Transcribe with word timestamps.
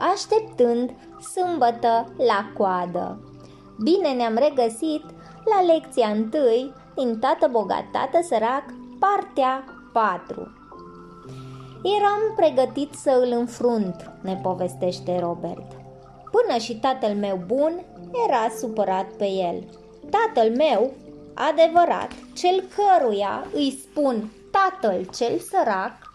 așteptând 0.00 0.90
sâmbătă 1.32 2.12
la 2.16 2.50
coadă. 2.56 3.18
Bine 3.82 4.12
ne-am 4.12 4.34
regăsit 4.34 5.04
la 5.44 5.72
lecția 5.72 6.08
întâi 6.08 6.72
din 6.94 7.18
Tată 7.18 7.48
Bogat, 7.50 7.84
Tată 7.92 8.18
Sărac, 8.22 8.64
partea 8.98 9.64
4. 9.92 10.52
Eram 11.82 12.20
pregătit 12.36 12.94
să 12.94 13.20
îl 13.24 13.32
înfrunt, 13.38 14.10
ne 14.20 14.36
povestește 14.42 15.18
Robert. 15.18 15.72
Până 16.30 16.58
și 16.58 16.78
tatăl 16.78 17.14
meu 17.14 17.42
bun 17.46 17.84
era 18.26 18.48
supărat 18.58 19.06
pe 19.06 19.26
el. 19.26 19.64
Tatăl 20.10 20.54
meu, 20.56 20.92
adevărat, 21.34 22.12
cel 22.34 22.64
căruia 22.76 23.46
îi 23.52 23.78
spun 23.82 24.30
tatăl 24.50 25.04
cel 25.14 25.38
sărac, 25.38 26.09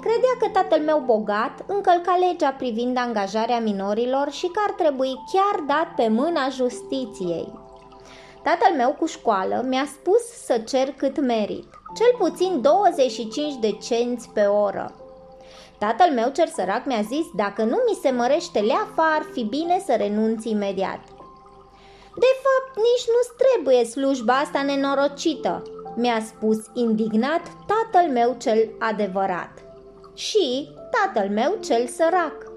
credea 0.00 0.34
că 0.38 0.48
tatăl 0.48 0.80
meu 0.84 0.98
bogat 0.98 1.64
încălca 1.66 2.16
legea 2.16 2.50
privind 2.50 2.96
angajarea 2.96 3.60
minorilor 3.60 4.30
și 4.30 4.46
că 4.46 4.60
ar 4.66 4.74
trebui 4.74 5.14
chiar 5.32 5.60
dat 5.66 5.94
pe 5.96 6.08
mâna 6.08 6.48
justiției. 6.48 7.52
Tatăl 8.42 8.76
meu 8.76 8.96
cu 8.98 9.06
școală 9.06 9.64
mi-a 9.68 9.86
spus 9.86 10.22
să 10.44 10.58
cer 10.58 10.92
cât 10.96 11.20
merit, 11.20 11.66
cel 11.96 12.14
puțin 12.18 12.60
25 12.60 13.54
de 13.60 13.70
cenți 13.70 14.28
pe 14.28 14.40
oră. 14.40 14.94
Tatăl 15.78 16.10
meu 16.14 16.30
cer 16.30 16.48
sărac 16.48 16.84
mi-a 16.84 17.02
zis, 17.02 17.26
dacă 17.34 17.62
nu 17.62 17.78
mi 17.88 17.98
se 18.02 18.10
mărește 18.10 18.60
leafa, 18.60 19.14
ar 19.16 19.26
fi 19.32 19.42
bine 19.44 19.82
să 19.86 19.94
renunț 19.96 20.44
imediat. 20.44 21.00
De 22.16 22.32
fapt, 22.44 22.76
nici 22.76 23.06
nu 23.14 23.20
trebuie 23.36 23.84
slujba 23.84 24.32
asta 24.32 24.62
nenorocită, 24.62 25.62
mi-a 25.96 26.20
spus 26.20 26.58
indignat 26.74 27.42
tatăl 27.66 28.10
meu 28.10 28.36
cel 28.38 28.68
adevărat. 28.78 29.50
Și 30.14 30.68
tatăl 30.90 31.28
meu 31.28 31.56
cel 31.64 31.86
sărac. 31.86 32.52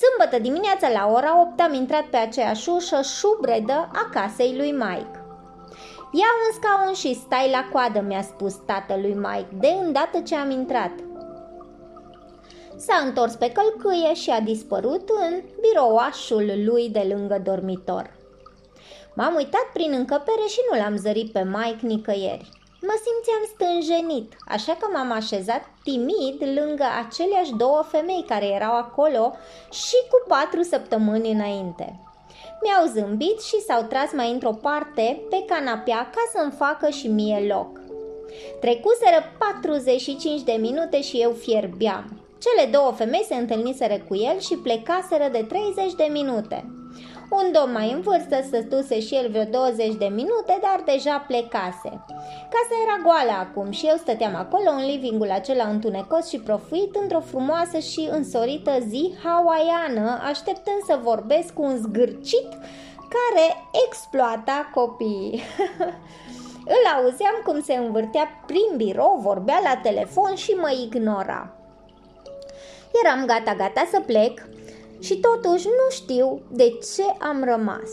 Sâmbătă 0.00 0.42
dimineața 0.42 0.88
la 0.88 1.12
ora 1.12 1.40
8 1.40 1.60
am 1.60 1.74
intrat 1.74 2.04
pe 2.04 2.16
aceeași 2.16 2.68
ușă 2.68 3.00
șubredă 3.02 3.88
a 3.92 4.08
casei 4.12 4.56
lui 4.56 4.72
Mike. 4.72 5.20
Ia 6.12 6.30
un 6.44 6.52
scaun 6.54 6.94
și 6.94 7.14
stai 7.14 7.50
la 7.50 7.68
coadă, 7.72 8.00
mi-a 8.00 8.22
spus 8.22 8.54
tatălui 8.66 9.14
Mike, 9.14 9.56
de 9.60 9.68
îndată 9.84 10.20
ce 10.20 10.36
am 10.36 10.50
intrat. 10.50 10.92
S-a 12.76 13.04
întors 13.06 13.34
pe 13.34 13.52
călcâie 13.52 14.14
și 14.14 14.30
a 14.30 14.40
dispărut 14.40 15.08
în 15.08 15.42
birouașul 15.60 16.52
lui 16.64 16.88
de 16.88 17.06
lângă 17.14 17.40
dormitor. 17.44 18.20
M-am 19.14 19.34
uitat 19.34 19.66
prin 19.72 19.92
încăpere 19.92 20.46
și 20.48 20.60
nu 20.70 20.78
l-am 20.78 20.96
zărit 20.96 21.32
pe 21.32 21.42
Mike 21.44 21.86
nicăieri. 21.86 22.48
Mă 22.88 22.96
simțeam 23.04 23.42
stânjenit, 23.54 24.32
așa 24.48 24.76
că 24.80 24.88
m-am 24.92 25.10
așezat 25.12 25.62
timid 25.82 26.58
lângă 26.58 26.84
aceleași 27.06 27.52
două 27.56 27.82
femei 27.88 28.24
care 28.28 28.46
erau 28.46 28.76
acolo 28.76 29.36
și 29.70 29.96
cu 30.10 30.24
patru 30.28 30.62
săptămâni 30.62 31.32
înainte. 31.32 32.00
Mi-au 32.62 32.86
zâmbit 32.86 33.42
și 33.42 33.60
s-au 33.66 33.82
tras 33.82 34.12
mai 34.12 34.30
într-o 34.30 34.52
parte 34.52 35.22
pe 35.30 35.44
canapea 35.46 36.10
ca 36.14 36.22
să-mi 36.34 36.52
facă 36.52 36.88
și 36.88 37.08
mie 37.08 37.46
loc. 37.54 37.80
Trecuseră 38.60 39.18
45 39.38 40.40
de 40.40 40.52
minute 40.52 41.02
și 41.02 41.16
eu 41.20 41.30
fierbeam. 41.30 42.20
Cele 42.38 42.70
două 42.70 42.90
femei 42.90 43.24
se 43.28 43.34
întâlniseră 43.34 43.98
cu 44.08 44.14
el 44.16 44.40
și 44.40 44.54
plecaseră 44.54 45.28
de 45.32 45.46
30 45.48 45.92
de 45.92 46.08
minute. 46.10 46.81
Un 47.40 47.52
domn 47.52 47.72
mai 47.72 47.92
în 47.92 48.00
vârstă 48.00 48.42
stătuse 48.42 49.00
și 49.00 49.14
el 49.14 49.30
vreo 49.30 49.44
20 49.44 49.94
de 49.94 50.04
minute, 50.04 50.58
dar 50.60 50.82
deja 50.84 51.24
plecase. 51.26 51.90
Casa 52.52 52.74
era 52.84 52.96
goală 53.02 53.34
acum 53.40 53.70
și 53.70 53.86
eu 53.86 53.96
stăteam 53.96 54.34
acolo 54.34 54.70
în 54.70 54.84
livingul 54.84 55.30
acela 55.30 55.64
întunecos 55.64 56.28
și 56.28 56.38
profuit 56.38 56.94
într-o 56.94 57.20
frumoasă 57.20 57.78
și 57.78 58.08
însorită 58.10 58.72
zi 58.88 59.14
hawaiană, 59.24 60.20
așteptând 60.30 60.82
să 60.86 60.98
vorbesc 61.02 61.52
cu 61.52 61.62
un 61.62 61.76
zgârcit 61.76 62.48
care 63.14 63.46
exploata 63.86 64.70
copiii. 64.74 65.42
Îl 66.76 66.84
auzeam 66.96 67.36
cum 67.44 67.62
se 67.62 67.74
învârtea 67.74 68.28
prin 68.46 68.76
birou, 68.76 69.18
vorbea 69.22 69.60
la 69.62 69.76
telefon 69.76 70.34
și 70.34 70.50
mă 70.50 70.70
ignora. 70.84 71.52
Eram 73.04 73.26
gata-gata 73.26 73.88
să 73.90 74.00
plec 74.00 74.42
și 75.06 75.14
totuși 75.26 75.66
nu 75.66 75.86
știu 75.90 76.42
de 76.50 76.78
ce 76.94 77.06
am 77.18 77.44
rămas. 77.44 77.90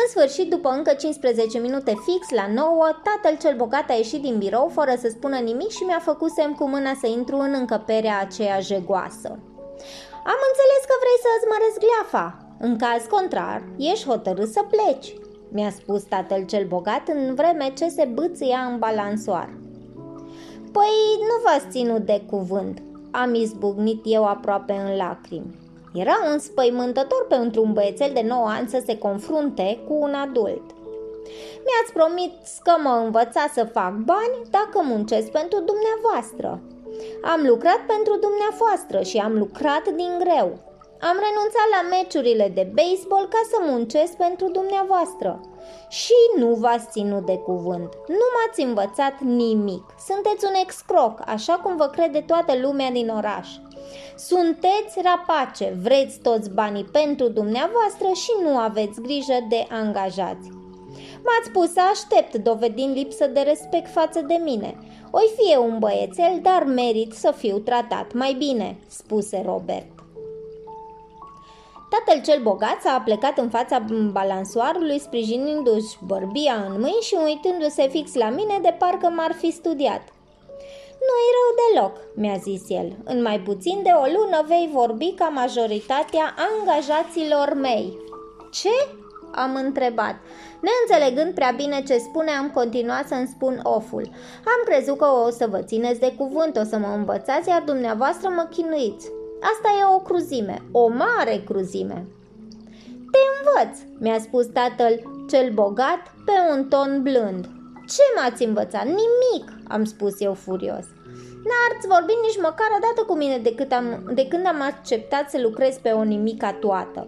În 0.00 0.04
sfârșit, 0.08 0.50
după 0.50 0.68
încă 0.68 0.92
15 0.92 1.58
minute 1.58 1.94
fix 2.06 2.22
la 2.30 2.46
9, 2.52 2.86
tatăl 3.08 3.36
cel 3.42 3.56
bogat 3.56 3.90
a 3.90 3.92
ieșit 3.92 4.22
din 4.22 4.38
birou 4.38 4.68
fără 4.78 4.94
să 5.02 5.08
spună 5.08 5.36
nimic 5.36 5.70
și 5.70 5.82
mi-a 5.82 6.02
făcut 6.10 6.30
semn 6.30 6.54
cu 6.54 6.68
mâna 6.68 6.92
să 7.00 7.06
intru 7.06 7.36
în 7.36 7.52
încăperea 7.60 8.20
aceea 8.20 8.60
jegoasă. 8.60 9.28
Am 10.32 10.40
înțeles 10.50 10.82
că 10.88 10.94
vrei 11.02 11.18
să 11.24 11.30
îți 11.36 11.50
măresc 11.52 11.78
gleafa. 11.84 12.26
În 12.58 12.76
caz 12.76 13.02
contrar, 13.14 13.62
ești 13.76 14.08
hotărât 14.08 14.50
să 14.52 14.62
pleci, 14.70 15.14
mi-a 15.48 15.70
spus 15.70 16.02
tatăl 16.02 16.44
cel 16.44 16.66
bogat 16.66 17.08
în 17.08 17.34
vreme 17.34 17.72
ce 17.78 17.88
se 17.88 18.04
bâțâia 18.04 18.58
în 18.70 18.78
balansoar. 18.78 19.48
Păi 20.72 20.96
nu 21.28 21.36
v-ați 21.44 21.70
ținut 21.70 22.06
de 22.06 22.22
cuvânt, 22.30 22.82
am 23.10 23.34
izbucnit 23.34 24.00
eu 24.04 24.24
aproape 24.24 24.72
în 24.72 24.96
lacrimi. 24.96 25.67
Era 25.94 26.16
înspăimântător 26.32 27.26
pentru 27.28 27.62
un 27.62 27.72
băiețel 27.72 28.10
de 28.14 28.24
9 28.28 28.48
ani 28.48 28.68
să 28.68 28.82
se 28.86 28.98
confrunte 28.98 29.78
cu 29.88 29.94
un 29.94 30.14
adult. 30.14 30.62
Mi-ați 31.64 31.92
promis 31.92 32.30
că 32.62 32.72
mă 32.82 33.02
învăța 33.04 33.50
să 33.52 33.64
fac 33.64 33.92
bani 33.92 34.36
dacă 34.50 34.82
muncesc 34.82 35.30
pentru 35.30 35.58
dumneavoastră. 35.70 36.60
Am 37.22 37.40
lucrat 37.46 37.80
pentru 37.86 38.18
dumneavoastră 38.26 39.02
și 39.02 39.16
am 39.16 39.38
lucrat 39.38 39.88
din 39.88 40.10
greu. 40.18 40.67
Am 41.00 41.16
renunțat 41.26 41.68
la 41.76 41.82
meciurile 41.96 42.50
de 42.54 42.70
baseball 42.74 43.26
ca 43.28 43.40
să 43.50 43.58
muncesc 43.60 44.12
pentru 44.16 44.50
dumneavoastră. 44.50 45.40
Și 45.88 46.18
nu 46.36 46.54
v-ați 46.54 46.90
ținut 46.90 47.26
de 47.26 47.36
cuvânt. 47.36 47.90
Nu 48.08 48.26
m-ați 48.34 48.60
învățat 48.60 49.20
nimic. 49.20 49.84
Sunteți 50.06 50.44
un 50.44 50.54
excroc, 50.62 51.20
așa 51.26 51.52
cum 51.52 51.76
vă 51.76 51.86
crede 51.86 52.20
toată 52.20 52.52
lumea 52.60 52.90
din 52.90 53.08
oraș. 53.08 53.48
Sunteți 54.16 55.00
rapace, 55.02 55.76
vreți 55.82 56.18
toți 56.18 56.50
banii 56.50 56.84
pentru 56.84 57.28
dumneavoastră 57.28 58.08
și 58.14 58.30
nu 58.42 58.56
aveți 58.56 59.00
grijă 59.00 59.38
de 59.48 59.66
angajați. 59.70 60.48
M-ați 61.24 61.50
pus 61.52 61.72
să 61.72 61.80
aștept, 61.92 62.34
dovedind 62.34 62.96
lipsă 62.96 63.26
de 63.26 63.40
respect 63.40 63.90
față 63.90 64.20
de 64.20 64.40
mine. 64.44 64.78
Oi 65.10 65.30
fie 65.36 65.56
un 65.56 65.78
băiețel, 65.78 66.38
dar 66.42 66.64
merit 66.64 67.12
să 67.12 67.32
fiu 67.36 67.58
tratat 67.58 68.12
mai 68.12 68.32
bine, 68.32 68.76
spuse 68.88 69.42
Robert. 69.46 69.97
Tatăl 71.88 72.22
cel 72.22 72.42
bogat 72.42 72.80
s-a 72.80 73.02
plecat 73.04 73.38
în 73.38 73.48
fața 73.48 73.84
balansoarului, 74.12 74.98
sprijinindu-și 74.98 75.96
bărbia 76.06 76.54
în 76.68 76.80
mâini 76.80 77.06
și 77.08 77.16
uitându-se 77.24 77.88
fix 77.88 78.14
la 78.14 78.28
mine 78.28 78.58
de 78.62 78.74
parcă 78.78 79.08
m-ar 79.16 79.32
fi 79.32 79.50
studiat. 79.50 80.02
Nu-i 81.06 81.34
rău 81.36 81.48
deloc, 81.60 81.94
mi-a 82.14 82.36
zis 82.36 82.62
el. 82.68 82.96
În 83.04 83.22
mai 83.22 83.40
puțin 83.40 83.82
de 83.82 83.90
o 83.90 84.04
lună 84.16 84.44
vei 84.46 84.70
vorbi 84.72 85.12
ca 85.12 85.28
majoritatea 85.28 86.34
angajaților 86.48 87.54
mei. 87.54 87.98
Ce? 88.52 88.76
Am 89.34 89.54
întrebat. 89.54 90.14
Neînțelegând 90.60 91.34
prea 91.34 91.52
bine 91.56 91.82
ce 91.82 91.98
spune, 91.98 92.30
am 92.30 92.50
continuat 92.50 93.06
să-mi 93.06 93.32
spun 93.34 93.60
oful. 93.62 94.08
Am 94.44 94.64
crezut 94.64 94.98
că 94.98 95.06
o 95.26 95.30
să 95.30 95.46
vă 95.50 95.58
țineți 95.62 96.00
de 96.00 96.14
cuvânt, 96.16 96.56
o 96.56 96.64
să 96.64 96.78
mă 96.78 96.92
învățați, 96.96 97.48
iar 97.48 97.62
dumneavoastră 97.62 98.28
mă 98.28 98.46
chinuiți. 98.50 99.08
Asta 99.40 99.68
e 99.80 99.94
o 99.94 99.98
cruzime, 99.98 100.62
o 100.72 100.88
mare 100.88 101.42
cruzime. 101.44 102.06
Te 103.12 103.18
învăț, 103.36 103.78
mi-a 103.98 104.18
spus 104.18 104.46
tatăl 104.46 105.00
cel 105.30 105.52
bogat 105.52 106.02
pe 106.24 106.32
un 106.50 106.68
ton 106.68 107.02
blând. 107.02 107.48
Ce 107.88 108.02
m-ați 108.16 108.44
învățat? 108.44 108.84
Nimic, 108.84 109.52
am 109.68 109.84
spus 109.84 110.20
eu 110.20 110.34
furios. 110.34 110.84
N-ați 111.48 111.86
vorbit 111.86 112.16
nici 112.22 112.40
măcar 112.40 112.68
o 112.76 112.80
dată 112.80 113.06
cu 113.06 113.16
mine 113.16 113.38
de, 113.38 113.54
cât 113.54 113.72
am, 113.72 114.10
de 114.14 114.26
când 114.28 114.46
am 114.46 114.60
acceptat 114.60 115.30
să 115.30 115.40
lucrez 115.40 115.76
pe 115.76 115.90
o 115.90 116.02
nimica 116.02 116.52
toată. 116.52 117.06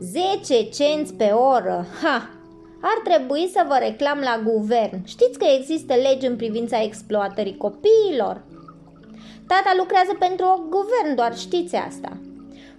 10 0.00 0.68
cenți 0.68 1.14
pe 1.14 1.24
oră, 1.24 1.86
ha! 2.02 2.28
Ar 2.80 3.00
trebui 3.04 3.50
să 3.52 3.64
vă 3.68 3.76
reclam 3.78 4.18
la 4.18 4.40
guvern. 4.44 5.04
Știți 5.04 5.38
că 5.38 5.44
există 5.58 5.94
legi 5.94 6.26
în 6.26 6.36
privința 6.36 6.82
exploatării 6.82 7.56
copiilor? 7.56 8.42
Tata 9.46 9.74
lucrează 9.78 10.16
pentru 10.18 10.44
o 10.44 10.60
guvern, 10.68 11.14
doar 11.14 11.36
știți 11.36 11.76
asta. 11.76 12.16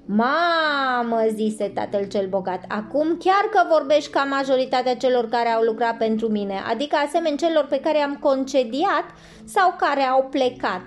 Mamă, 0.06 1.22
zise 1.34 1.72
tatăl 1.74 2.08
cel 2.08 2.28
bogat, 2.28 2.64
acum 2.68 3.18
chiar 3.18 3.44
că 3.52 3.68
vorbești 3.70 4.12
ca 4.12 4.24
majoritatea 4.24 4.96
celor 4.96 5.30
care 5.30 5.50
au 5.50 5.62
lucrat 5.62 5.98
pentru 5.98 6.28
mine, 6.28 6.62
adică 6.70 6.96
asemeni 6.96 7.38
celor 7.38 7.66
pe 7.70 7.80
care 7.80 7.98
am 7.98 8.16
concediat 8.16 9.06
sau 9.46 9.76
care 9.78 10.02
au 10.02 10.28
plecat. 10.32 10.82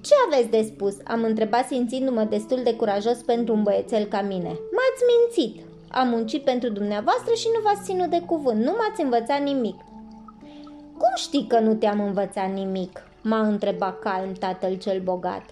Ce 0.00 0.14
aveți 0.26 0.48
de 0.48 0.62
spus? 0.62 0.96
Am 1.04 1.22
întrebat 1.22 1.66
simțindu-mă 1.66 2.22
destul 2.22 2.60
de 2.64 2.74
curajos 2.74 3.16
pentru 3.16 3.54
un 3.54 3.62
băiețel 3.62 4.04
ca 4.04 4.22
mine. 4.22 4.48
M-ați 4.48 5.02
mințit. 5.10 5.64
Am 5.90 6.08
muncit 6.08 6.44
pentru 6.44 6.68
dumneavoastră 6.68 7.34
și 7.34 7.46
nu 7.54 7.60
v-ați 7.62 7.84
ținut 7.84 8.10
de 8.10 8.22
cuvânt. 8.26 8.64
Nu 8.64 8.70
m-ați 8.70 9.02
învățat 9.02 9.40
nimic. 9.40 9.76
Cum 10.98 11.12
știi 11.14 11.46
că 11.48 11.58
nu 11.58 11.74
te-am 11.74 12.00
învățat 12.00 12.52
nimic? 12.52 13.02
M-a 13.28 13.40
întrebat 13.40 13.98
calm 13.98 14.32
tatăl 14.32 14.74
cel 14.74 15.00
bogat. 15.00 15.44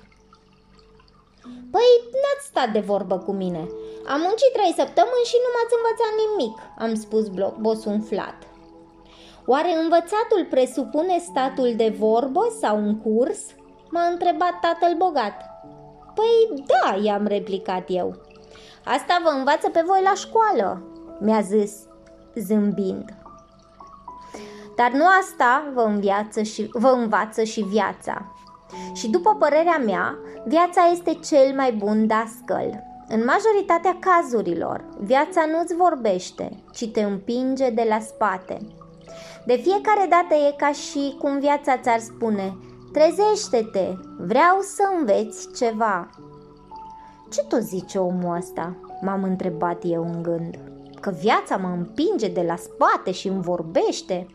Păi, 1.71 1.91
n-ați 2.21 2.47
stat 2.47 2.73
de 2.73 2.81
vorbă 2.81 3.19
cu 3.19 3.33
mine. 3.33 3.69
Am 4.07 4.21
muncit 4.21 4.53
trei 4.53 4.73
săptămâni 4.81 5.31
și 5.31 5.37
nu 5.45 5.51
m-ați 5.55 5.77
învățat 5.79 6.13
nimic, 6.23 6.57
am 6.79 6.95
spus 6.95 7.25
bosunflat. 7.61 8.37
Oare 9.47 9.73
învățatul 9.83 10.47
presupune 10.51 11.19
statul 11.19 11.73
de 11.77 11.95
vorbă 11.99 12.41
sau 12.61 12.77
un 12.77 13.01
curs? 13.01 13.41
M-a 13.91 14.07
întrebat 14.07 14.61
tatăl 14.61 14.95
bogat. 14.97 15.37
Păi 16.15 16.65
da, 16.67 16.97
i-am 17.03 17.27
replicat 17.27 17.85
eu. 17.87 18.15
Asta 18.85 19.21
vă 19.23 19.29
învață 19.29 19.69
pe 19.69 19.83
voi 19.87 20.01
la 20.03 20.15
școală, 20.15 20.83
mi-a 21.21 21.41
zis 21.41 21.73
zâmbind. 22.35 23.24
Dar 24.77 24.91
nu 24.91 25.05
asta 25.21 25.71
vă, 25.75 25.81
înviață 25.81 26.43
și, 26.43 26.69
vă 26.73 26.89
învață 26.89 27.43
și 27.43 27.61
viața. 27.61 28.33
Și 28.93 29.09
după 29.09 29.37
părerea 29.39 29.77
mea, 29.87 30.19
viața 30.47 30.81
este 30.93 31.15
cel 31.15 31.55
mai 31.55 31.73
bun 31.73 32.07
dascăl. 32.07 32.83
În 33.09 33.25
majoritatea 33.25 33.99
cazurilor, 34.01 34.85
viața 34.99 35.45
nu-ți 35.53 35.77
vorbește, 35.77 36.51
ci 36.73 36.91
te 36.91 37.03
împinge 37.03 37.71
de 37.71 37.87
la 37.89 37.99
spate. 37.99 38.59
De 39.47 39.57
fiecare 39.57 40.07
dată 40.09 40.35
e 40.35 40.55
ca 40.57 40.73
și 40.73 41.17
cum 41.19 41.39
viața 41.39 41.77
ți-ar 41.77 41.99
spune 41.99 42.57
Trezește-te, 42.95 43.93
vreau 44.19 44.61
să 44.61 44.83
înveți 44.99 45.49
ceva. 45.57 46.11
Ce 47.31 47.45
tu 47.45 47.59
zice 47.59 47.99
omul 47.99 48.37
ăsta? 48.37 48.77
M-am 49.01 49.23
întrebat 49.23 49.83
eu 49.83 50.03
în 50.15 50.23
gând. 50.23 50.59
Că 51.01 51.11
viața 51.11 51.57
mă 51.57 51.69
împinge 51.69 52.29
de 52.29 52.43
la 52.43 52.57
spate 52.57 53.11
și 53.11 53.29
îmi 53.29 53.43
vorbește? 53.43 54.27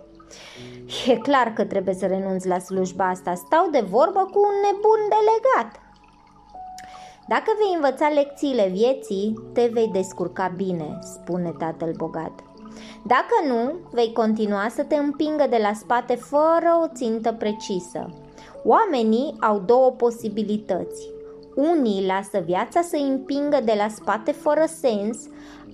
E 1.08 1.16
clar 1.16 1.54
că 1.54 1.66
trebuie 1.66 1.94
să 1.94 2.06
renunț 2.06 2.44
la 2.44 2.60
slujba 2.60 3.08
asta. 3.08 3.34
Stau 3.34 3.68
de 3.72 3.84
vorbă 3.90 4.20
cu 4.32 4.40
un 4.40 4.56
nebun 4.64 5.02
delegat. 5.16 5.82
Dacă 7.28 7.52
vei 7.58 7.74
învăța 7.76 8.08
lecțiile 8.08 8.70
vieții, 8.74 9.34
te 9.54 9.70
vei 9.74 9.88
descurca 9.88 10.54
bine, 10.56 11.00
spune 11.02 11.54
tatăl 11.58 11.94
bogat. 11.98 12.32
Dacă 13.06 13.48
nu, 13.48 13.74
vei 13.92 14.14
continua 14.14 14.68
să 14.70 14.84
te 14.84 14.96
împingă 14.96 15.46
de 15.50 15.60
la 15.62 15.74
spate 15.74 16.16
fără 16.16 16.80
o 16.84 16.88
țintă 16.94 17.34
precisă. 17.34 18.10
Oamenii 18.64 19.36
au 19.40 19.60
două 19.60 19.92
posibilități. 19.92 21.10
Unii 21.56 22.06
lasă 22.06 22.40
viața 22.46 22.82
să 22.82 22.96
împingă 22.96 23.60
de 23.64 23.74
la 23.78 23.88
spate 23.88 24.32
fără 24.32 24.64
sens, 24.68 25.18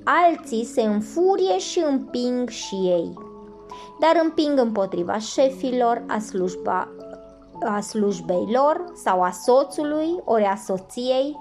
alții 0.04 0.66
se 0.66 0.82
înfurie 0.82 1.58
și 1.58 1.84
împing 1.88 2.50
și 2.50 2.76
ei. 2.76 3.25
Dar 4.00 4.22
împing 4.24 4.60
împotriva 4.60 5.18
șefilor, 5.18 6.04
a, 6.08 6.20
slujba, 6.20 6.88
a 7.64 7.80
slujbei 7.80 8.48
lor 8.52 8.84
sau 9.04 9.22
a 9.22 9.32
soțului 9.32 10.22
ori 10.24 10.44
a 10.44 10.56
soției. 10.56 11.38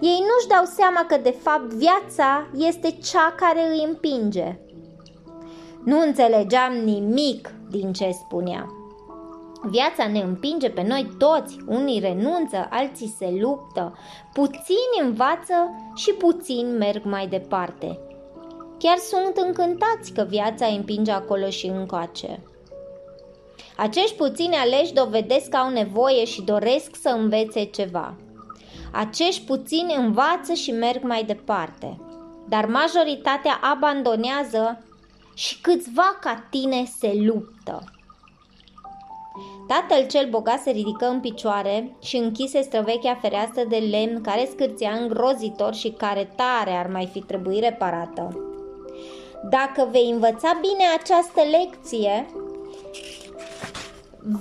Ei 0.00 0.18
nu-și 0.20 0.48
dau 0.48 0.64
seama 0.64 1.04
că 1.08 1.16
de 1.16 1.36
fapt 1.42 1.72
viața 1.72 2.46
este 2.56 2.90
cea 2.90 3.34
care 3.36 3.68
îi 3.68 3.84
împinge. 3.88 4.58
Nu 5.84 6.00
înțelegeam 6.00 6.72
nimic 6.72 7.50
din 7.70 7.92
ce 7.92 8.10
spunea. 8.10 8.66
Viața 9.62 10.06
ne 10.06 10.20
împinge 10.20 10.70
pe 10.70 10.82
noi 10.82 11.10
toți, 11.18 11.56
unii 11.66 12.00
renunță, 12.00 12.66
alții 12.70 13.14
se 13.18 13.36
luptă, 13.40 13.98
puțini 14.32 15.00
învață 15.02 15.54
și 15.94 16.12
puțini 16.12 16.76
merg 16.76 17.04
mai 17.04 17.26
departe. 17.26 17.98
Chiar 18.78 18.96
sunt 18.96 19.36
încântați 19.36 20.12
că 20.12 20.26
viața 20.28 20.66
îi 20.66 20.76
împinge 20.76 21.10
acolo 21.10 21.48
și 21.48 21.66
încoace. 21.66 22.42
Acești 23.76 24.16
puțini 24.16 24.54
aleși 24.54 24.92
dovedesc 24.92 25.48
că 25.48 25.56
au 25.56 25.70
nevoie 25.70 26.24
și 26.24 26.42
doresc 26.42 26.90
să 27.00 27.08
învețe 27.08 27.64
ceva. 27.64 28.14
Acești 28.92 29.44
puțini 29.44 29.94
învață 29.94 30.52
și 30.52 30.70
merg 30.70 31.02
mai 31.02 31.24
departe, 31.24 32.00
dar 32.48 32.66
majoritatea 32.66 33.60
abandonează 33.62 34.84
și 35.34 35.60
câțiva 35.60 36.18
ca 36.20 36.46
tine 36.50 36.84
se 36.98 37.12
luptă. 37.14 37.84
Tatăl 39.66 40.06
cel 40.06 40.28
bogat 40.30 40.60
se 40.60 40.70
ridică 40.70 41.06
în 41.06 41.20
picioare 41.20 41.96
și 42.02 42.16
închise 42.16 42.60
străvechea 42.60 43.18
fereastră 43.20 43.62
de 43.68 43.76
lemn 43.76 44.20
care 44.20 44.48
scârțea 44.50 44.92
îngrozitor 44.92 45.74
și 45.74 45.90
care 45.90 46.32
tare 46.36 46.70
ar 46.70 46.86
mai 46.86 47.06
fi 47.12 47.20
trebuit 47.20 47.62
reparată. 47.62 48.40
Dacă 49.50 49.88
vei 49.90 50.10
învăța 50.10 50.58
bine 50.60 50.84
această 50.98 51.40
lecție, 51.58 52.26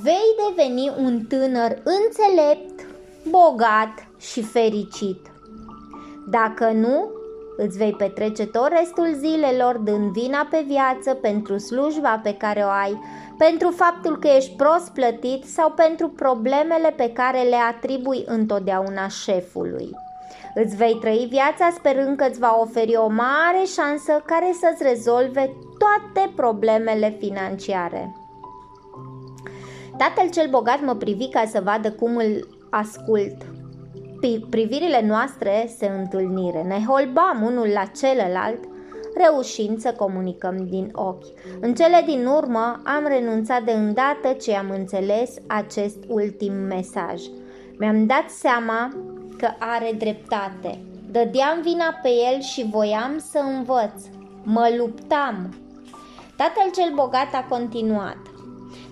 vei 0.02 0.36
deveni 0.48 0.92
un 0.98 1.26
tânăr 1.26 1.82
înțelept, 1.84 2.86
bogat 3.30 4.08
și 4.20 4.42
fericit. 4.42 5.32
Dacă 6.30 6.72
nu, 6.72 7.10
îți 7.58 7.78
vei 7.78 7.94
petrece 7.94 8.46
tot 8.46 8.68
restul 8.68 9.14
zilelor 9.14 9.78
dând 9.78 10.12
vina 10.12 10.48
pe 10.50 10.64
viață 10.68 11.14
pentru 11.14 11.58
slujba 11.58 12.20
pe 12.24 12.34
care 12.34 12.62
o 12.64 12.70
ai, 12.70 13.00
pentru 13.38 13.70
faptul 13.70 14.20
că 14.20 14.28
ești 14.28 14.56
prost 14.56 14.90
plătit 14.90 15.44
sau 15.44 15.72
pentru 15.72 16.10
problemele 16.10 16.94
pe 16.96 17.12
care 17.14 17.42
le 17.42 17.56
atribui 17.56 18.24
întotdeauna 18.26 19.08
șefului. 19.08 20.05
Îți 20.58 20.76
vei 20.76 20.98
trăi 21.02 21.28
viața 21.30 21.70
sperând 21.78 22.18
că 22.18 22.26
îți 22.30 22.40
va 22.40 22.58
oferi 22.62 22.96
o 22.96 23.08
mare 23.08 23.64
șansă 23.76 24.24
care 24.26 24.52
să-ți 24.62 24.84
rezolve 24.84 25.54
toate 25.78 26.32
problemele 26.36 27.16
financiare. 27.20 28.16
Tatăl 29.98 30.30
cel 30.30 30.50
bogat 30.50 30.82
mă 30.82 30.96
privi 30.96 31.30
ca 31.30 31.46
să 31.46 31.62
vadă 31.64 31.92
cum 31.92 32.16
îl 32.16 32.48
ascult. 32.70 33.36
Privirile 34.50 35.06
noastre 35.08 35.70
se 35.78 35.86
întâlnire, 35.86 36.62
ne 36.62 36.86
holbam 36.88 37.42
unul 37.46 37.68
la 37.68 37.84
celălalt, 37.86 38.60
reușind 39.16 39.80
să 39.80 39.94
comunicăm 39.98 40.68
din 40.70 40.90
ochi. 40.94 41.26
În 41.60 41.74
cele 41.74 42.04
din 42.06 42.26
urmă 42.26 42.82
am 42.84 43.08
renunțat 43.08 43.64
de 43.64 43.72
îndată 43.72 44.36
ce 44.42 44.56
am 44.56 44.70
înțeles 44.70 45.36
acest 45.48 45.98
ultim 46.08 46.54
mesaj. 46.54 47.22
Mi-am 47.78 48.06
dat 48.06 48.30
seama 48.30 48.94
că 49.38 49.50
are 49.60 49.96
dreptate. 49.98 50.80
Dădeam 51.12 51.62
vina 51.62 52.00
pe 52.02 52.10
el 52.10 52.42
și 52.42 52.66
voiam 52.72 53.18
să 53.32 53.38
învăț. 53.38 54.04
Mă 54.44 54.74
luptam. 54.78 55.56
Tatăl 56.38 56.72
cel 56.76 56.92
bogat 56.96 57.34
a 57.34 57.46
continuat. 57.50 58.18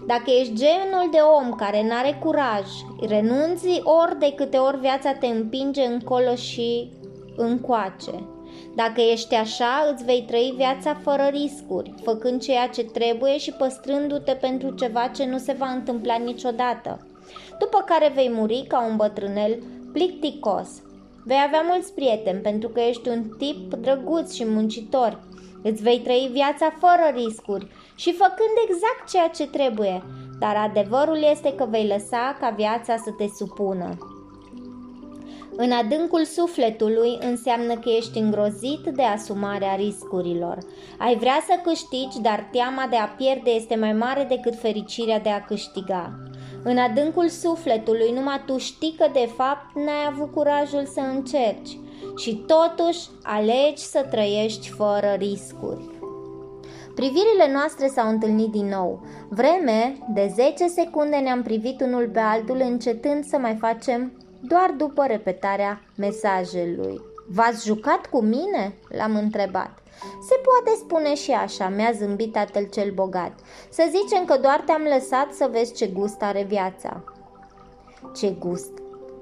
Dacă 0.08 0.32
ești 0.40 0.54
genul 0.54 1.08
de 1.12 1.18
om 1.18 1.52
care 1.52 1.88
n-are 1.88 2.18
curaj, 2.20 2.68
renunți 3.08 3.82
ori 3.84 4.20
de 4.20 4.34
câte 4.36 4.58
ori 4.58 4.80
viața 4.80 5.14
te 5.14 5.28
împinge 5.28 5.86
încolo 5.86 6.36
și 6.36 6.92
încoace. 7.36 8.24
Dacă 8.76 9.02
ești 9.02 9.36
așa, 9.36 9.90
îți 9.94 10.04
vei 10.04 10.24
trăi 10.28 10.54
viața 10.56 10.98
fără 11.04 11.24
riscuri, 11.32 11.94
făcând 12.04 12.42
ceea 12.42 12.68
ce 12.68 12.84
trebuie 12.84 13.38
și 13.38 13.52
păstrându-te 13.52 14.32
pentru 14.32 14.70
ceva 14.70 15.08
ce 15.08 15.26
nu 15.26 15.38
se 15.38 15.56
va 15.58 15.68
întâmpla 15.68 16.16
niciodată. 16.16 17.08
După 17.60 17.84
care 17.86 18.12
vei 18.16 18.32
muri 18.34 18.66
ca 18.68 18.86
un 18.90 18.96
bătrânel 18.96 19.58
plicticos. 19.94 20.70
Vei 21.26 21.38
avea 21.46 21.66
mulți 21.72 21.94
prieteni 21.94 22.40
pentru 22.40 22.70
că 22.70 22.80
ești 22.80 23.10
un 23.10 23.24
tip 23.38 23.74
drăguț 23.74 24.34
și 24.34 24.46
muncitor. 24.46 25.20
Îți 25.64 25.82
vei 25.82 26.00
trăi 26.00 26.30
viața 26.32 26.74
fără 26.80 27.24
riscuri 27.24 27.68
și 27.96 28.12
făcând 28.12 28.56
exact 28.68 29.10
ceea 29.10 29.28
ce 29.28 29.48
trebuie, 29.48 30.04
dar 30.40 30.56
adevărul 30.56 31.28
este 31.32 31.54
că 31.56 31.66
vei 31.70 31.88
lăsa 31.88 32.38
ca 32.40 32.50
viața 32.50 32.98
să 32.98 33.12
te 33.18 33.26
supună. 33.38 33.98
În 35.56 35.72
adâncul 35.72 36.24
sufletului 36.24 37.18
înseamnă 37.20 37.74
că 37.74 37.90
ești 37.90 38.18
îngrozit 38.18 38.84
de 38.96 39.02
asumarea 39.02 39.76
riscurilor. 39.76 40.58
Ai 40.98 41.16
vrea 41.16 41.44
să 41.48 41.60
câștigi, 41.64 42.22
dar 42.22 42.50
teama 42.52 42.88
de 42.90 42.96
a 42.96 43.08
pierde 43.08 43.50
este 43.50 43.76
mai 43.76 43.94
mare 43.94 44.26
decât 44.30 44.60
fericirea 44.60 45.20
de 45.20 45.30
a 45.30 45.42
câștiga. 45.42 46.20
În 46.64 46.78
adâncul 46.78 47.28
sufletului 47.30 48.12
numai 48.12 48.44
tu 48.46 48.58
știi 48.58 48.96
că 48.98 49.10
de 49.14 49.30
fapt 49.36 49.76
n-ai 49.76 50.08
avut 50.10 50.32
curajul 50.32 50.86
să 50.86 51.00
încerci 51.00 51.78
și 52.18 52.36
totuși 52.36 53.08
alegi 53.24 53.84
să 53.84 54.08
trăiești 54.10 54.70
fără 54.70 55.16
riscuri. 55.18 56.02
Privirile 56.96 57.52
noastre 57.52 57.88
s-au 57.88 58.10
întâlnit 58.10 58.52
din 58.52 58.68
nou. 58.68 59.02
Vreme 59.30 59.98
de 60.14 60.32
10 60.36 60.68
secunde 60.68 61.16
ne-am 61.16 61.42
privit 61.42 61.82
unul 61.82 62.10
pe 62.14 62.20
altul 62.20 62.62
încetând 62.62 63.24
să 63.24 63.38
mai 63.38 63.56
facem 63.56 64.12
doar 64.42 64.74
după 64.78 65.06
repetarea 65.06 65.82
mesajelui. 65.98 67.02
V-ați 67.28 67.66
jucat 67.66 68.06
cu 68.06 68.22
mine?" 68.22 68.74
l-am 68.90 69.16
întrebat. 69.16 69.83
Se 70.22 70.36
poate 70.44 70.78
spune 70.80 71.16
și 71.16 71.32
așa, 71.32 71.70
mi-a 71.70 71.92
zâmbit 71.92 72.32
tatăl 72.32 72.64
cel 72.64 72.92
bogat. 72.92 73.40
Să 73.70 73.84
zicem 73.90 74.26
că 74.26 74.38
doar 74.38 74.64
te-am 74.66 74.88
lăsat 74.94 75.34
să 75.34 75.50
vezi 75.52 75.74
ce 75.74 75.88
gust 75.88 76.22
are 76.22 76.44
viața. 76.44 77.04
Ce 78.16 78.36
gust? 78.40 78.72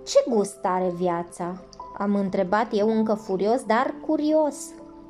Ce 0.08 0.24
gust 0.30 0.60
are 0.62 0.92
viața? 0.96 1.62
Am 1.98 2.16
întrebat 2.16 2.68
eu 2.72 2.90
încă 2.90 3.14
furios, 3.14 3.64
dar 3.64 3.94
curios. 4.06 4.56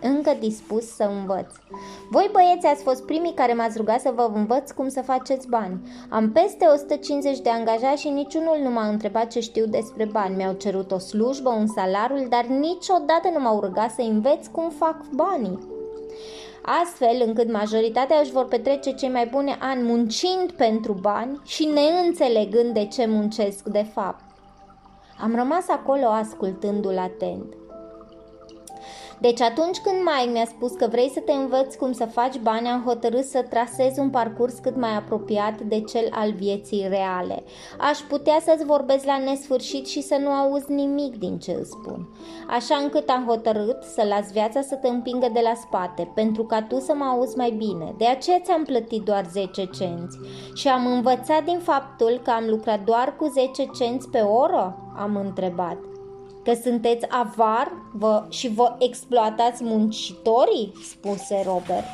Încă 0.02 0.36
dispus 0.40 0.96
să 0.96 1.04
învăț. 1.04 1.54
Voi 2.10 2.30
băieți 2.32 2.66
ați 2.66 2.84
fost 2.84 3.06
primii 3.06 3.34
care 3.34 3.54
m-ați 3.54 3.78
rugat 3.78 4.00
să 4.02 4.12
vă 4.16 4.32
învăț 4.34 4.72
cum 4.72 4.90
să 4.90 5.02
faceți 5.02 5.48
bani. 5.48 5.80
Am 6.10 6.32
peste 6.32 6.66
150 6.66 7.40
de 7.40 7.50
angajați 7.50 8.02
și 8.02 8.10
niciunul 8.10 8.58
nu 8.64 8.70
m-a 8.70 8.88
întrebat 8.88 9.28
ce 9.28 9.40
știu 9.40 9.66
despre 9.66 10.06
bani. 10.06 10.36
Mi-au 10.36 10.54
cerut 10.54 10.92
o 10.92 10.98
slujbă, 10.98 11.50
un 11.50 11.68
salariul, 11.68 12.26
dar 12.30 12.46
niciodată 12.46 13.30
nu 13.34 13.40
m-au 13.40 13.60
rugat 13.60 13.92
să 13.92 14.02
înveț 14.02 14.48
cum 14.48 14.70
fac 14.70 15.06
banii 15.10 15.80
astfel 16.62 17.24
încât 17.26 17.52
majoritatea 17.52 18.20
își 18.20 18.32
vor 18.32 18.46
petrece 18.46 18.92
cei 18.92 19.10
mai 19.10 19.28
bune 19.32 19.58
ani 19.60 19.84
muncind 19.84 20.52
pentru 20.52 20.94
bani 20.94 21.40
și 21.46 21.66
neînțelegând 21.66 22.74
de 22.74 22.86
ce 22.86 23.06
muncesc 23.06 23.64
de 23.64 23.86
fapt. 23.94 24.24
Am 25.22 25.36
rămas 25.36 25.68
acolo 25.68 26.06
ascultându-l 26.06 26.98
atent. 26.98 27.54
Deci 29.22 29.42
atunci 29.42 29.78
când 29.78 29.96
Mike 29.98 30.32
mi-a 30.32 30.46
spus 30.46 30.72
că 30.72 30.88
vrei 30.88 31.10
să 31.14 31.20
te 31.20 31.32
învăț 31.32 31.76
cum 31.76 31.92
să 31.92 32.06
faci 32.06 32.38
bani, 32.38 32.68
am 32.68 32.84
hotărât 32.86 33.24
să 33.24 33.46
trasez 33.50 33.98
un 33.98 34.10
parcurs 34.10 34.58
cât 34.58 34.76
mai 34.76 34.96
apropiat 34.96 35.62
de 35.62 35.82
cel 35.82 36.08
al 36.12 36.32
vieții 36.32 36.88
reale. 36.90 37.44
Aș 37.80 37.98
putea 37.98 38.38
să-ți 38.46 38.66
vorbesc 38.66 39.06
la 39.06 39.18
nesfârșit 39.18 39.88
și 39.88 40.02
să 40.02 40.18
nu 40.20 40.30
auzi 40.30 40.72
nimic 40.72 41.18
din 41.18 41.38
ce 41.38 41.58
îți 41.60 41.70
spun. 41.70 42.10
Așa 42.50 42.76
încât 42.76 43.10
am 43.10 43.26
hotărât 43.28 43.84
să 43.84 44.06
las 44.10 44.32
viața 44.32 44.62
să 44.62 44.76
te 44.76 44.88
împingă 44.88 45.30
de 45.34 45.40
la 45.44 45.54
spate, 45.54 46.12
pentru 46.16 46.44
ca 46.44 46.62
tu 46.62 46.80
să 46.80 46.94
mă 46.94 47.04
auzi 47.04 47.38
mai 47.38 47.52
bine. 47.52 47.94
De 47.98 48.06
aceea 48.06 48.40
ți-am 48.40 48.64
plătit 48.64 49.02
doar 49.02 49.26
10 49.32 49.66
cenți. 49.66 50.18
Și 50.54 50.68
am 50.68 50.86
învățat 50.86 51.44
din 51.44 51.60
faptul 51.60 52.20
că 52.24 52.32
am 52.32 52.44
lucrat 52.48 52.84
doar 52.84 53.16
cu 53.16 53.26
10 53.26 53.66
cenți 53.74 54.10
pe 54.10 54.20
oră? 54.20 54.78
Am 54.98 55.16
întrebat 55.16 55.91
că 56.44 56.54
sunteți 56.64 57.06
avar 57.10 57.72
vă, 57.94 58.26
și 58.30 58.54
vă 58.54 58.76
exploatați 58.80 59.64
muncitorii, 59.64 60.74
spuse 60.90 61.44
Robert. 61.46 61.86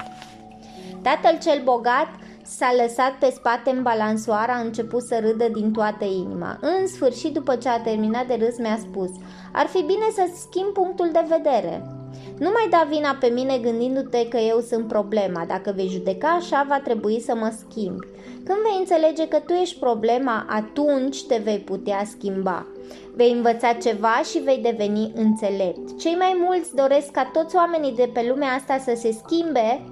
Tatăl 1.01 1.37
cel 1.41 1.61
bogat 1.63 2.07
s-a 2.43 2.73
lăsat 2.81 3.11
pe 3.19 3.31
spate 3.35 3.69
în 3.69 3.83
balansoara, 3.83 4.53
a 4.53 4.59
început 4.59 5.03
să 5.03 5.19
râdă 5.21 5.47
din 5.47 5.71
toată 5.71 6.05
inima. 6.05 6.57
În 6.61 6.87
sfârșit, 6.87 7.33
după 7.33 7.55
ce 7.55 7.69
a 7.69 7.79
terminat 7.79 8.27
de 8.27 8.37
râs, 8.39 8.57
mi-a 8.57 8.77
spus 8.81 9.09
Ar 9.53 9.65
fi 9.65 9.81
bine 9.81 10.07
să 10.13 10.23
schimb 10.35 10.73
punctul 10.73 11.09
de 11.11 11.25
vedere. 11.27 11.97
Nu 12.39 12.49
mai 12.53 12.67
da 12.69 12.87
vina 12.89 13.17
pe 13.19 13.27
mine 13.27 13.57
gândindu-te 13.57 14.27
că 14.27 14.37
eu 14.37 14.59
sunt 14.59 14.87
problema. 14.87 15.45
Dacă 15.47 15.73
vei 15.75 15.87
judeca 15.87 16.27
așa, 16.27 16.65
va 16.69 16.79
trebui 16.79 17.19
să 17.19 17.35
mă 17.35 17.53
schimb. 17.57 17.99
Când 18.33 18.57
vei 18.63 18.77
înțelege 18.79 19.27
că 19.27 19.39
tu 19.39 19.53
ești 19.53 19.79
problema, 19.79 20.45
atunci 20.49 21.25
te 21.25 21.41
vei 21.43 21.59
putea 21.59 22.03
schimba. 22.05 22.65
Vei 23.15 23.31
învăța 23.31 23.73
ceva 23.73 24.21
și 24.29 24.39
vei 24.39 24.57
deveni 24.57 25.11
înțelept. 25.15 25.99
Cei 25.99 26.15
mai 26.15 26.37
mulți 26.45 26.75
doresc 26.75 27.11
ca 27.11 27.29
toți 27.33 27.55
oamenii 27.55 27.95
de 27.95 28.09
pe 28.13 28.25
lumea 28.29 28.49
asta 28.49 28.77
să 28.77 28.93
se 28.95 29.11
schimbe, 29.11 29.83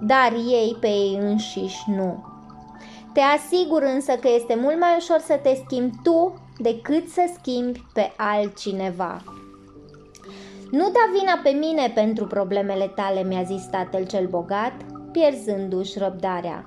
dar 0.00 0.32
ei 0.32 0.76
pe 0.80 0.86
ei 0.86 1.18
înșiși 1.20 1.90
nu. 1.96 2.24
Te 3.12 3.20
asigur 3.20 3.82
însă 3.82 4.12
că 4.12 4.28
este 4.34 4.54
mult 4.54 4.80
mai 4.80 4.96
ușor 4.98 5.18
să 5.18 5.40
te 5.42 5.62
schimbi 5.64 5.96
tu 6.02 6.34
decât 6.58 7.08
să 7.08 7.22
schimbi 7.38 7.84
pe 7.92 8.12
altcineva. 8.16 9.22
Nu 10.70 10.90
da 10.90 11.18
vina 11.18 11.40
pe 11.42 11.50
mine 11.50 11.92
pentru 11.94 12.26
problemele 12.26 12.92
tale, 12.94 13.22
mi-a 13.22 13.42
zis 13.42 13.66
tatăl 13.70 14.06
cel 14.06 14.26
bogat, 14.26 14.72
pierzându-și 15.12 15.98
răbdarea. 15.98 16.66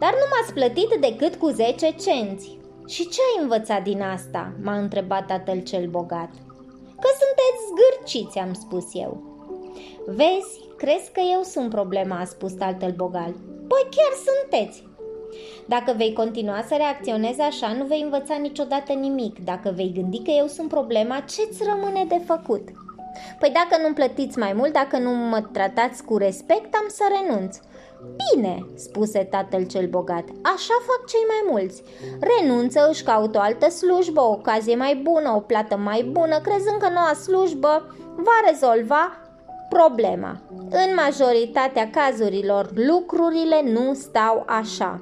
Dar 0.00 0.12
nu 0.12 0.26
m-ați 0.30 0.52
plătit 0.52 1.00
decât 1.00 1.34
cu 1.34 1.48
10 1.48 1.90
cenți. 1.90 2.59
Și 2.90 3.08
ce 3.08 3.20
ai 3.20 3.42
învățat 3.42 3.82
din 3.82 4.02
asta?" 4.02 4.52
m-a 4.62 4.76
întrebat 4.76 5.26
tatăl 5.26 5.58
cel 5.58 5.86
bogat. 5.86 6.30
Că 7.00 7.08
sunteți 7.22 7.66
zgârciți, 7.70 8.38
am 8.38 8.52
spus 8.52 8.84
eu. 8.92 9.22
Vezi, 10.06 10.52
crezi 10.76 11.10
că 11.12 11.20
eu 11.34 11.42
sunt 11.42 11.70
problema, 11.70 12.18
a 12.18 12.24
spus 12.24 12.52
tatăl 12.52 12.90
bogat. 12.90 13.34
Păi 13.68 13.86
chiar 13.96 14.12
sunteți. 14.28 14.88
Dacă 15.66 15.94
vei 15.96 16.12
continua 16.12 16.64
să 16.68 16.74
reacționezi 16.76 17.40
așa, 17.40 17.72
nu 17.72 17.84
vei 17.84 18.00
învăța 18.02 18.36
niciodată 18.36 18.92
nimic. 18.92 19.44
Dacă 19.44 19.72
vei 19.74 19.92
gândi 19.94 20.22
că 20.22 20.30
eu 20.30 20.46
sunt 20.46 20.68
problema, 20.68 21.20
ce-ți 21.20 21.62
rămâne 21.64 22.04
de 22.04 22.20
făcut? 22.26 22.68
Păi 23.38 23.50
dacă 23.50 23.82
nu-mi 23.82 23.94
plătiți 23.94 24.38
mai 24.38 24.52
mult, 24.52 24.72
dacă 24.72 24.98
nu 24.98 25.10
mă 25.10 25.40
tratați 25.52 26.04
cu 26.04 26.16
respect, 26.16 26.74
am 26.74 26.86
să 26.88 27.02
renunț. 27.20 27.56
Bine, 28.16 28.66
spuse 28.74 29.18
tatăl 29.30 29.66
cel 29.66 29.86
bogat, 29.86 30.24
așa 30.42 30.74
fac 30.86 31.06
cei 31.06 31.24
mai 31.26 31.42
mulți. 31.50 31.82
Renunță, 32.20 32.88
își 32.90 33.02
caută 33.02 33.38
o 33.38 33.40
altă 33.40 33.70
slujbă, 33.70 34.20
o 34.20 34.30
ocazie 34.30 34.76
mai 34.76 34.94
bună, 35.02 35.32
o 35.36 35.40
plată 35.40 35.76
mai 35.76 36.02
bună, 36.02 36.40
crezând 36.40 36.78
că 36.78 36.88
noua 36.88 37.12
slujbă 37.12 37.94
va 38.16 38.48
rezolva 38.50 39.20
problema. 39.68 40.40
În 40.70 40.94
majoritatea 40.94 41.90
cazurilor, 41.90 42.70
lucrurile 42.74 43.62
nu 43.64 43.94
stau 43.94 44.42
așa. 44.46 45.00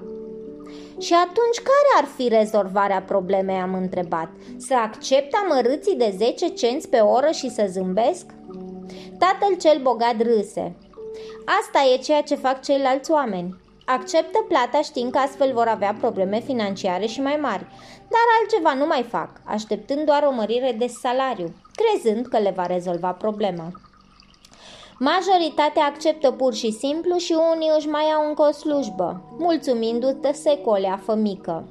Și 0.98 1.14
atunci 1.14 1.58
care 1.58 1.88
ar 2.00 2.04
fi 2.16 2.28
rezolvarea 2.28 3.02
problemei, 3.02 3.56
am 3.56 3.74
întrebat? 3.74 4.28
Să 4.56 4.74
accept 4.74 5.34
amărâții 5.44 5.96
de 5.96 6.14
10 6.16 6.48
cenți 6.48 6.88
pe 6.88 6.98
oră 6.98 7.30
și 7.30 7.50
să 7.50 7.66
zâmbesc? 7.70 8.26
Tatăl 9.18 9.56
cel 9.58 9.80
bogat 9.82 10.22
râse. 10.22 10.76
Asta 11.60 11.78
e 11.94 11.96
ceea 11.96 12.22
ce 12.22 12.34
fac 12.34 12.62
ceilalți 12.62 13.10
oameni. 13.10 13.56
Acceptă 13.84 14.44
plata 14.48 14.80
știind 14.82 15.10
că 15.10 15.18
astfel 15.18 15.52
vor 15.52 15.66
avea 15.66 15.96
probleme 16.00 16.40
financiare 16.40 17.06
și 17.06 17.20
mai 17.20 17.38
mari, 17.40 17.66
dar 17.98 18.26
altceva 18.40 18.74
nu 18.74 18.86
mai 18.86 19.02
fac, 19.02 19.30
așteptând 19.44 20.04
doar 20.04 20.22
o 20.22 20.34
mărire 20.34 20.76
de 20.78 20.86
salariu, 20.86 21.54
crezând 21.74 22.26
că 22.26 22.38
le 22.38 22.52
va 22.56 22.66
rezolva 22.66 23.12
problema. 23.12 23.70
Majoritatea 24.98 25.84
acceptă 25.84 26.30
pur 26.30 26.54
și 26.54 26.70
simplu 26.70 27.16
și 27.16 27.36
unii 27.54 27.72
își 27.76 27.88
mai 27.88 28.04
au 28.16 28.28
încă 28.28 28.42
o 28.42 28.52
slujbă, 28.52 29.36
mulțumindu-se 29.38 30.56
cu 30.56 30.70
o 30.70 30.76
leafă 30.76 31.14
mică. 31.14 31.68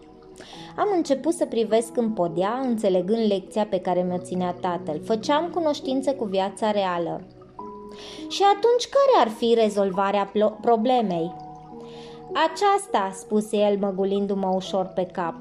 Am 0.77 0.87
început 0.95 1.33
să 1.33 1.45
privesc 1.45 1.97
în 1.97 2.11
podea, 2.11 2.59
înțelegând 2.63 3.27
lecția 3.27 3.65
pe 3.65 3.79
care 3.79 4.01
mi-o 4.01 4.17
ținea 4.17 4.55
tatăl. 4.61 5.01
Făceam 5.05 5.49
cunoștință 5.49 6.13
cu 6.13 6.23
viața 6.25 6.71
reală. 6.71 7.21
Și 8.29 8.43
atunci 8.43 8.87
care 8.89 9.27
ar 9.27 9.35
fi 9.37 9.53
rezolvarea 9.53 10.31
problemei? 10.61 11.35
Aceasta, 12.51 13.11
spuse 13.13 13.57
el 13.57 13.77
măgulindu-mă 13.77 14.51
ușor 14.55 14.85
pe 14.85 15.05
cap. 15.05 15.35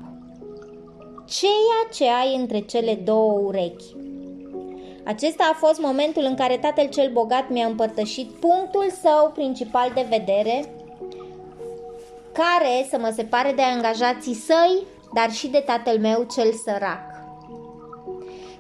Ceea 1.27 1.83
ce 1.93 2.05
ai 2.05 2.37
între 2.37 2.59
cele 2.59 2.95
două 2.95 3.33
urechi. 3.33 3.95
Acesta 5.05 5.51
a 5.53 5.57
fost 5.67 5.81
momentul 5.81 6.23
în 6.23 6.35
care 6.35 6.57
tatăl 6.57 6.89
cel 6.89 7.11
bogat 7.13 7.49
mi-a 7.49 7.67
împărtășit 7.67 8.31
punctul 8.31 8.91
său 9.03 9.31
principal 9.35 9.91
de 9.95 10.07
vedere, 10.11 10.75
care 12.33 12.87
să 12.91 12.99
mă 12.99 13.13
separe 13.15 13.53
de 13.53 13.63
angajații 13.63 14.35
săi, 14.35 14.87
dar 15.15 15.31
și 15.31 15.49
de 15.49 15.63
tatăl 15.67 15.99
meu 15.99 16.27
cel 16.35 16.53
sărac. 16.53 17.16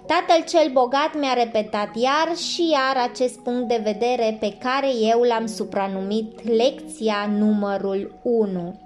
Tatăl 0.06 0.44
cel 0.44 0.70
bogat 0.72 1.18
mi-a 1.18 1.32
repetat 1.32 1.96
iar 1.96 2.36
și 2.36 2.70
iar 2.70 3.10
acest 3.10 3.38
punct 3.38 3.68
de 3.68 3.80
vedere 3.84 4.36
pe 4.40 4.56
care 4.58 4.88
eu 5.00 5.20
l-am 5.20 5.46
supranumit 5.46 6.48
lecția 6.56 7.30
numărul 7.38 8.20
1. 8.22 8.80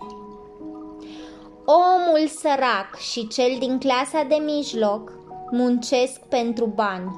Omul 1.64 2.26
sărac 2.26 2.96
și 3.10 3.28
cel 3.28 3.56
din 3.58 3.78
clasa 3.78 4.22
de 4.28 4.34
mijloc 4.44 5.12
muncesc 5.50 6.20
pentru 6.20 6.66
bani. 6.66 7.10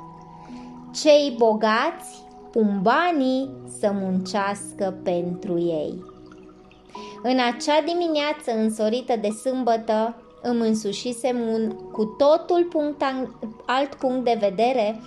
Cei 0.94 1.35
bogați 1.38 2.23
pun 2.50 2.80
banii 2.82 3.50
să 3.78 3.92
muncească 3.92 5.00
pentru 5.04 5.59
ei. 5.59 6.04
În 7.23 7.38
acea 7.38 7.80
dimineață 7.87 8.52
însorită 8.56 9.16
de 9.16 9.28
sâmbătă, 9.28 10.16
îmi 10.43 10.69
însușisem 10.69 11.41
un 11.41 11.71
cu 11.71 12.05
totul 12.05 12.65
punct, 12.65 13.03
alt 13.67 13.95
punct 13.95 14.25
de 14.25 14.37
vedere 14.41 15.01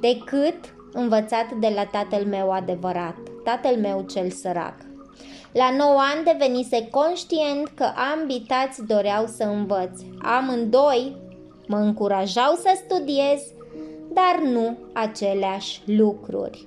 decât 0.00 0.54
învățat 0.92 1.52
de 1.52 1.72
la 1.74 1.84
tatăl 1.84 2.24
meu 2.24 2.52
adevărat, 2.52 3.16
tatăl 3.44 3.76
meu 3.76 4.04
cel 4.10 4.30
sărac. 4.30 4.74
La 5.52 5.70
9 5.76 5.90
ani 6.14 6.24
devenise 6.24 6.88
conștient 6.90 7.68
că 7.74 7.86
ambii 8.12 8.44
tați 8.48 8.86
doreau 8.86 9.26
să 9.26 9.44
învăț. 9.44 10.00
Amândoi 10.22 11.16
mă 11.66 11.76
încurajau 11.76 12.54
să 12.54 12.78
studiez, 12.84 13.40
dar 14.12 14.40
nu 14.42 14.78
aceleași 14.92 15.82
lucruri. 15.86 16.66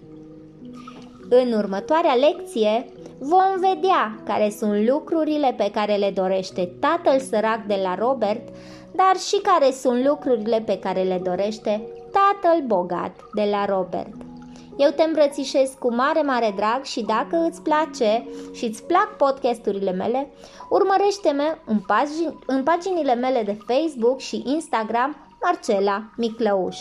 În 1.30 1.54
următoarea 1.54 2.14
lecție 2.14 2.86
vom 3.20 3.60
vedea 3.60 4.20
care 4.26 4.50
sunt 4.50 4.88
lucrurile 4.88 5.54
pe 5.58 5.72
care 5.74 5.96
le 5.96 6.12
dorește 6.12 6.70
tatăl 6.80 7.20
sărac 7.20 7.64
de 7.68 7.80
la 7.84 7.96
Robert, 7.96 8.48
dar 8.92 9.16
și 9.28 9.42
care 9.42 9.72
sunt 9.72 10.06
lucrurile 10.06 10.64
pe 10.66 10.80
care 10.80 11.02
le 11.02 11.22
dorește 11.24 11.82
tatăl 12.12 12.64
bogat 12.66 13.16
de 13.34 13.48
la 13.52 13.66
Robert. 13.66 14.14
Eu 14.78 14.90
te 14.90 15.04
îmbrățișez 15.04 15.72
cu 15.80 15.94
mare, 15.94 16.22
mare 16.22 16.54
drag 16.56 16.84
și 16.84 17.02
dacă 17.02 17.46
îți 17.50 17.62
place 17.62 18.28
și 18.54 18.66
îți 18.66 18.84
plac 18.84 19.16
podcasturile 19.18 19.92
mele, 19.92 20.28
urmărește-mă 20.70 21.58
în, 21.66 21.78
pagin- 21.78 22.40
în 22.46 22.64
paginile 22.64 23.16
mele 23.16 23.44
de 23.44 23.58
Facebook 23.68 24.20
și 24.20 24.44
Instagram 24.46 25.16
Marcela 25.42 26.04
Miclăuș. 26.18 26.78